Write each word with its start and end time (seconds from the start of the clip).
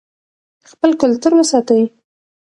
خپل 0.71 0.91
کلتور 1.01 1.31
وساتئ. 1.39 1.83